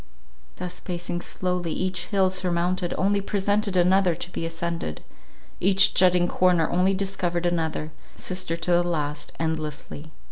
Thus 0.55 0.79
pacing 0.79 1.21
slowly, 1.21 1.71
each 1.73 2.05
hill 2.07 2.31
surmounted, 2.31 2.91
only 2.97 3.21
presented 3.21 3.77
another 3.77 4.15
to 4.15 4.31
be 4.31 4.47
ascended; 4.47 5.03
each 5.59 5.93
jutting 5.93 6.27
corner 6.27 6.67
only 6.71 6.95
discovered 6.95 7.45
another, 7.45 7.91
sister 8.15 8.57
to 8.57 8.71
the 8.71 8.83
last, 8.83 9.31
endlessly. 9.39 10.11